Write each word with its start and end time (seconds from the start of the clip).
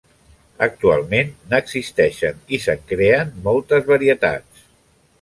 Actualment 0.67 1.29
n'existeixen 1.51 2.41
i 2.59 2.63
se'n 2.65 2.83
creen 2.95 3.39
moltes 3.49 3.89
varietats. 3.95 4.69